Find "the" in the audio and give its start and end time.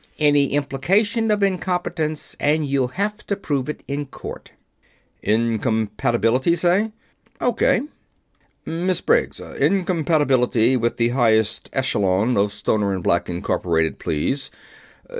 10.97-11.09